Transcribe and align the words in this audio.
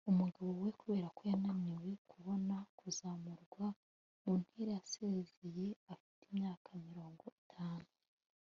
umugabo 0.11 0.49
we, 0.63 0.69
kubera 0.81 1.07
ko 1.15 1.21
yananiwe 1.31 1.89
kubona 2.11 2.55
kuzamurwa 2.79 3.65
mu 4.21 4.31
ntera, 4.41 4.71
yasezeye 4.79 5.65
afite 5.93 6.21
imyaka 6.31 6.69
mirongo 6.87 7.23
itanu 7.41 7.87